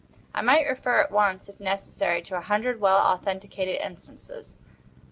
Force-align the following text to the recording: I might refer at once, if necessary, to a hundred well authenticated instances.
I 0.33 0.41
might 0.41 0.63
refer 0.65 0.99
at 0.99 1.11
once, 1.11 1.47
if 1.47 1.59
necessary, 1.59 2.23
to 2.23 2.35
a 2.35 2.41
hundred 2.41 2.81
well 2.81 2.97
authenticated 2.97 3.79
instances. 3.83 4.55